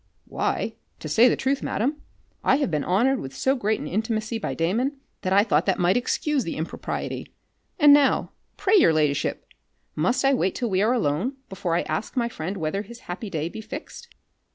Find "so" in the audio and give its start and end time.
3.35-3.53